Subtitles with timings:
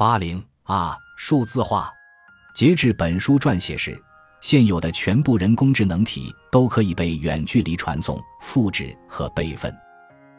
[0.00, 1.92] 八零啊，数字化。
[2.54, 4.02] 截至本书撰写时，
[4.40, 9.70] 现有的全部人工智能体都可以被远距离传送、复制和备份。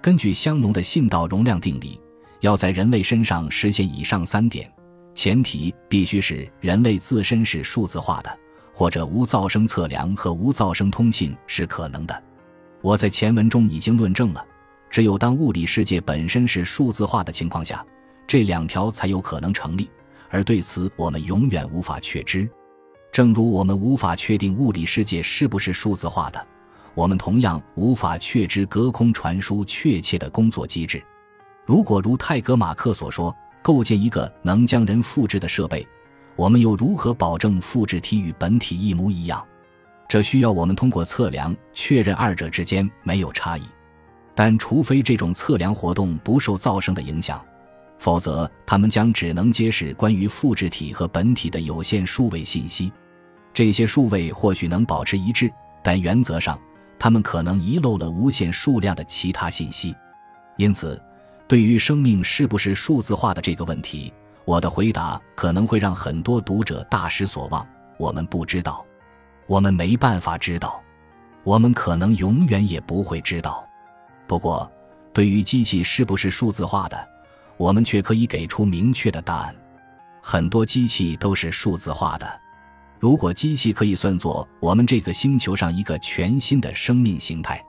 [0.02, 2.02] 根据香农的信道容量定理，
[2.40, 4.68] 要在人类身上实现以上三点，
[5.14, 8.40] 前提必须是人类自身是数字化的，
[8.74, 12.24] 或者无噪声测量和无噪声通信是可能的。
[12.82, 14.44] 我在前文中已经论证了，
[14.90, 17.86] 只有当物理世界本身是数字化的情况下，
[18.32, 19.92] 这两条才有可能成立。
[20.30, 22.50] 而对此，我们永远无法确知。
[23.12, 26.48] 正如我们无法确定物理世界是不是数字化的，
[26.94, 31.04] 我们同样无法确知隔空传输确切的工作机制。
[31.66, 35.86] 如果如泰格马克所说，构建一个能将人复制的设备，
[36.38, 39.46] 我们又如何保证复制体与本体一模一样？
[40.08, 43.64] 这需要我们通过测量确认二者之间没有差异。
[44.34, 47.44] 但除非这种测量活动不受噪声的影响。
[48.02, 52.92] 否则，他们将只能揭示关于复制体和本体的有限数位信息。
[53.54, 55.54] 这些数位或许能保持一致，
[55.84, 56.60] 但原则上，
[56.98, 59.96] 他们可能遗漏了无限数量的其他信息。
[60.58, 61.00] 因此，
[61.48, 64.12] 对于生命是不是数字化的这个问题，
[64.46, 67.64] 我的回答可能会让很多读者大失所望。
[68.00, 68.84] 我们不知道，
[69.46, 70.82] 我们没办法知道，
[71.44, 73.64] 我们可能永远也不会知道。
[74.26, 74.68] 不过，
[75.14, 77.08] 对于机器是不是数字化的，
[77.62, 79.56] 我们却可以给出明确的答案。
[80.20, 82.28] 很多机器都是数字化的。
[83.00, 87.64] 如果机器可以算作我们这个星球上一个全新的生命形态，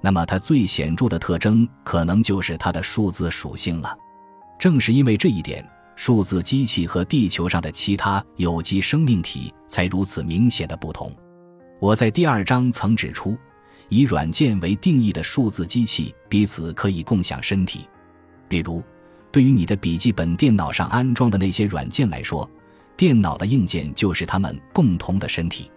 [0.00, 3.94] 那么它最显著的特征可能就是它的数字属性了。
[4.58, 5.62] 正是因为这一点，
[5.96, 11.14] 数字机器和地球上的其他有机生命体才如此明显的不同。
[11.78, 13.36] 我在第二章曾指出，
[13.90, 17.86] 以软件为定义的数字机器彼此可以共享身体，
[18.48, 18.82] 比如。
[19.36, 22.50] 对于你的笔记本电脑上安装的那些软件来说，
[22.96, 25.70] 电脑的硬件就是他们共同的身体。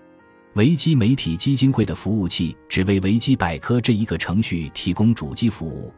[0.53, 5.91] 维基媒体基金会的服务器只为维基百科这一个程序提供主机服务，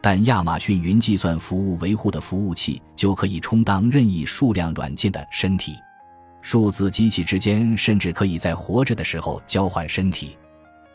[0.00, 5.76] 但亚马逊云计算服务维护的服务器就可以充当任意数量软件的身体。
[6.42, 10.36] 数字机器之间甚至可以在活着的时候交换身体。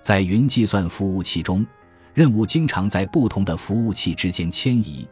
[0.01, 1.65] 在云计算服务器中，
[2.13, 5.07] 任务经常在不同的服务器之间迁移。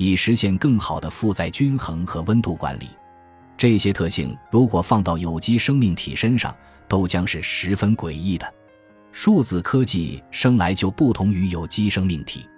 [0.00, 2.88] 以实现更好的负载均衡和温度管理，
[3.58, 6.56] 这些特性如果放到有机生命体身上，
[6.88, 8.50] 都将是十分诡异的。
[9.12, 12.48] 数字科技生来就不同于有机生命体，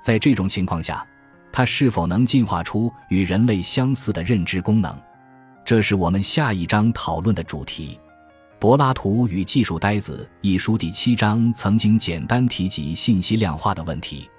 [0.00, 1.04] 在这种情况下，
[1.50, 4.96] 它是否能进化出与人类相似的认知功能，
[5.64, 7.98] 这是我们下一章讨论的主题。
[8.60, 14.30] 《柏拉图与技术呆子》一书第七章曾经简单提及信息量化的问题，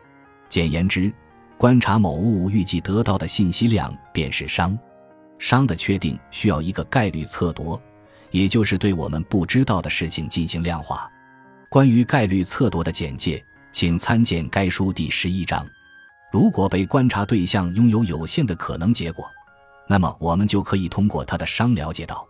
[0.48, 1.14] 简言之。
[1.58, 4.78] 观察某物预计得到的信息量便是熵，
[5.40, 7.80] 熵的确定需要一个概率测度，
[8.30, 11.10] 也就是对我们不知道的事情进行量化。
[11.70, 15.66] 关于概率测度的简介，请参见该书第十一章。
[16.32, 19.26] 如果被观察对象拥有有限的可能结果，
[19.88, 22.28] 那么我们就可以通过它的熵了解到，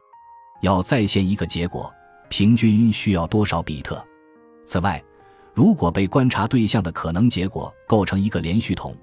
[0.61, 1.91] 要再现一个结果，
[2.29, 4.05] 平均需要多少比特。
[4.65, 5.03] 此外，
[5.55, 8.95] 如果被观察对象的可能结果构成一个连续统，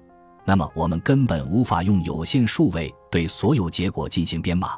[0.45, 4.77] 那么我们根本无法用有限数位对所有结果进行编码。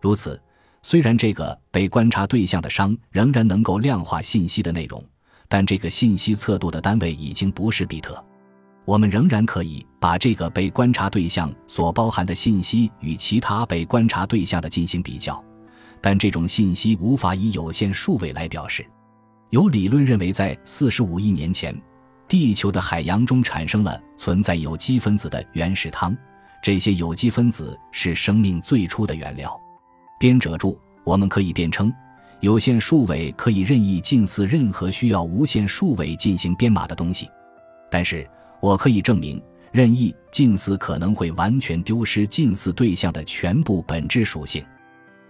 [0.00, 0.40] 如此，
[0.82, 5.02] 虽然这个被观察对象的熵仍然能够量化信息的内容，
[5.48, 8.22] 但这个信息测度的单位已经不是比特。
[8.86, 15.42] 我们仍然可以把这个被观察对象所包含的信息与其他被观察对象的进行比较，
[16.02, 18.84] 但这种信息无法以有限数位来表示。
[19.50, 21.74] 有理论认为，在四十五亿年前。
[22.28, 26.16] 地球的海洋中产生了存在有机分子的原始汤，
[26.62, 29.60] 这些有机分子是生命最初的原料。
[30.18, 31.92] 编者注：我们可以辩称，
[32.40, 37.28] 有限数位可以任意近似任何需要无限数位进行编码的东西，
[37.90, 38.28] 但是
[38.60, 44.64] 我可以证明，任意近似可能会完全丢失近似对象的全部本质属性。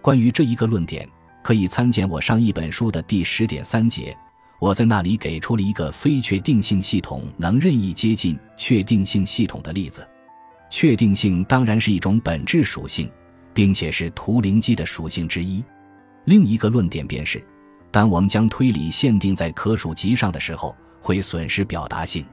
[0.01, 1.07] 关于这一个论点，
[1.43, 4.15] 可以参见我上一本书的第十点三节。
[4.59, 10.07] 我在那里给出了一个非确定性系统能任意接近确定性系统的例子。
[10.69, 13.09] 确定性当然是一种本质属性，
[13.53, 15.63] 并且是图灵机的属性之一。
[16.25, 17.43] 另一个论点便是，
[17.91, 22.25] 当我们将推理限定在可数集上的时候，会损失表达性。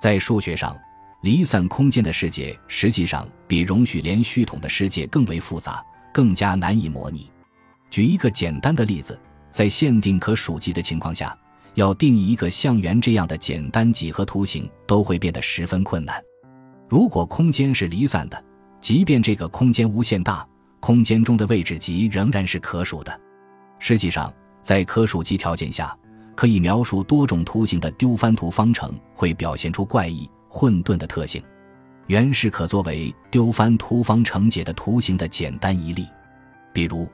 [0.00, 0.76] 在数学上，
[1.22, 7.30] 离散空间的世界实际上比容许连续统的世界更为复杂，更加难以模拟。
[7.90, 9.18] 举一个简单的例子，
[9.50, 11.36] 在限定可数集的情况下。
[11.80, 16.22] 要定义一个像圆这样的简单几何图形，都会变得十分困难。
[16.90, 18.44] 如果空间是离散的，
[18.80, 20.46] 即便这个空间无限大，
[20.78, 23.18] 空间中的位置级仍然是可数的。
[23.78, 24.30] 实际上，
[24.60, 25.96] 在可数级条件下，
[26.36, 31.42] 可以描述多种图形的丢番图方程会表现出怪异、混沌的特性。
[32.08, 36.06] 圆是可作为丢番图方程解的图形的简单一例。
[36.74, 37.08] 比如，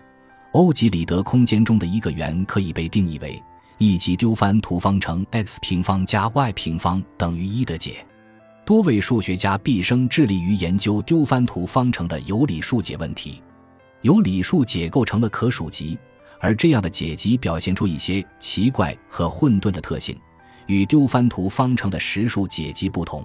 [0.52, 3.40] 欧几里得空间中的一个圆可以被定义为
[3.78, 8.04] 一级丢番图方程 x 平方加 y 平方等于一的解。
[8.64, 13.42] 多位数学家毕生致力于研究丢番图方程的有理数解问题。
[14.00, 15.98] 有理数解构成了可数集，
[16.40, 20.18] 而这样的解集表现出一些奇怪和混沌的特性，
[20.66, 23.24] 与丢番图方程的实数解集不同。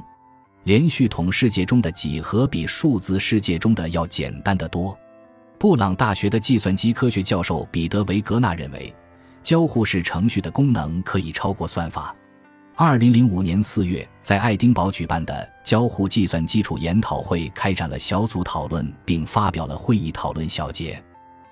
[0.66, 4.98] 连续统世界中的几何比数字世界中的要简单得多。
[5.58, 8.94] 布朗大学的计算机科学教授彼得·维格纳认为，
[9.44, 12.16] 交互式程序的功能可以超过算法。
[12.76, 21.02] 二零零五年四月，在爱丁堡举办的交互计算基础研讨会开展了小组讨论，并发表了会议讨论小结。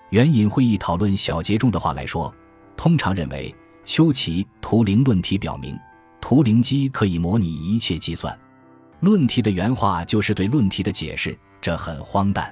[0.09, 2.33] 援引会议讨论小结中的话来说，
[2.75, 3.53] 通常认为，
[3.85, 5.77] 丘奇图灵论题表明，
[6.19, 8.35] 图灵机可以模拟一切计算。
[9.01, 12.51] 论题的原话就是对论题的解释，这很荒诞。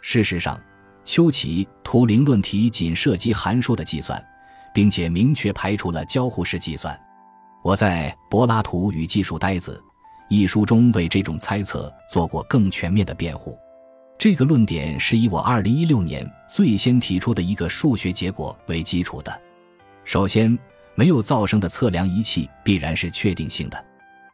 [0.00, 0.58] 事实上，
[1.04, 4.24] 丘奇图灵论题仅涉及函数的计算，
[4.76, 6.94] 并且明确排除了交互式计算。
[7.62, 9.82] 我在《柏拉图与技术呆子》
[10.28, 13.58] 一书中为这种猜测做过更全面的辩护。
[14.18, 19.40] 这个论点是以我2016年最先提出的一个数学结果为基础的。
[20.04, 20.58] 首先，
[20.94, 23.82] 没有噪声的测量仪器必然是确定性的。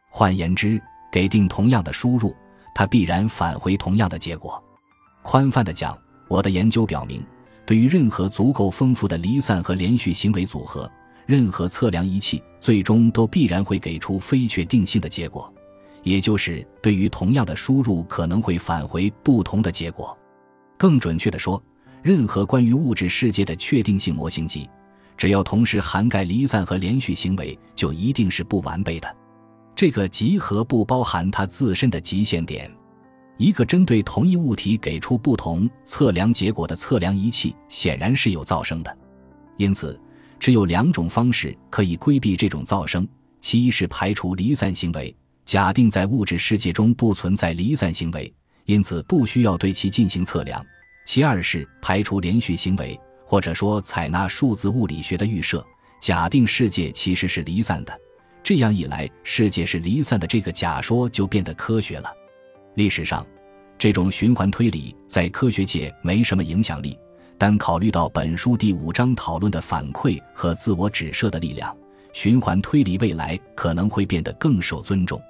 [0.09, 0.77] 换言之，
[1.09, 2.35] 给定同样的输入，
[2.75, 4.61] 它必然返回同样的结果。
[5.21, 5.97] 宽泛的讲，
[6.27, 7.25] 我的研究表明，
[7.73, 10.87] 对于任何足够丰富的离散和连续行为组合。
[11.25, 15.51] 任何测量仪器最终都必然会给出非确定性的结果，
[16.03, 20.15] 也就是对于同样的输入可能会返回不同的结果。
[20.77, 21.59] 更准确的说，
[22.03, 24.69] 任何关于物质世界的确定性模型集，
[25.17, 29.15] 只要同时涵盖离散和连续行为，就一定是不完备的。
[29.73, 32.71] 这个集合不包含它自身的极限点。
[33.37, 38.97] 一个针对同一物体给出不同测量结果的测量仪器，显然是有噪声的，
[39.57, 39.99] 因此。
[40.39, 43.07] 只有两种方式可以规避这种噪声：
[43.39, 45.15] 其一是排除离散行为，
[45.45, 48.33] 假定在物质世界中不存在离散行为，
[48.65, 50.61] 因此不需要对其进行测量；
[51.05, 55.65] 其二是排除连续行为，或者说采纳数字物理学的预设，
[56.01, 57.97] 假定世界其实是离散的。
[58.43, 62.13] 这样一来，世界是离散的这个假说就变得科学了。
[62.75, 63.25] 历史上，
[63.77, 66.97] 这种循环推理在科学界没什么影响力。
[67.37, 71.75] 但考虑到本书第五章讨论的反馈和自我指涉的力量，
[72.13, 75.21] 循环推理未来可能会变得更受尊重。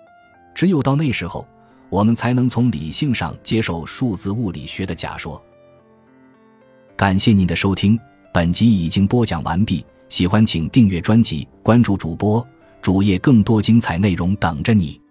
[0.54, 1.48] 只有到那时候，
[1.90, 5.44] 我们才能从理性上接受数字物理学的假说。
[6.96, 8.00] 感谢您的收听，
[8.32, 9.84] 本集已经播讲完毕。
[10.10, 12.46] 喜欢请订阅专辑，关注主播
[12.82, 15.02] 主页，更多精彩内容等着你。